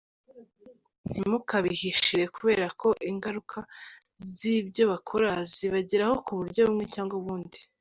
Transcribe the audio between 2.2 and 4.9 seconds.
kubera ko ingaruka z’ibyo